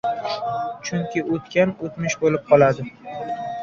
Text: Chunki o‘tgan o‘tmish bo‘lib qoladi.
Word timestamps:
Chunki 0.87 1.23
o‘tgan 1.37 1.77
o‘tmish 1.91 2.19
bo‘lib 2.25 2.53
qoladi. 2.53 2.93